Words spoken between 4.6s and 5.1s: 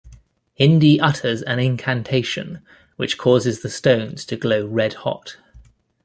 red